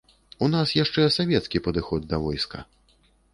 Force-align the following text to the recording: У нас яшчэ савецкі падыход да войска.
У 0.45 0.45
нас 0.53 0.71
яшчэ 0.77 1.05
савецкі 1.17 1.61
падыход 1.67 2.09
да 2.15 2.21
войска. 2.25 2.65